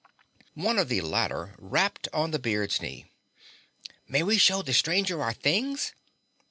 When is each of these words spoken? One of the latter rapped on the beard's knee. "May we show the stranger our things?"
One 0.55 0.79
of 0.79 0.89
the 0.89 1.01
latter 1.01 1.53
rapped 1.59 2.07
on 2.11 2.31
the 2.31 2.39
beard's 2.39 2.81
knee. 2.81 3.05
"May 4.07 4.23
we 4.23 4.39
show 4.39 4.63
the 4.63 4.73
stranger 4.73 5.21
our 5.21 5.31
things?" 5.31 5.93